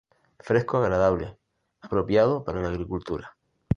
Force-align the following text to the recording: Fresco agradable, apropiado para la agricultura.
Fresco 0.39 0.77
agradable, 0.77 1.37
apropiado 1.79 2.43
para 2.43 2.59
la 2.59 2.69
agricultura. 2.69 3.37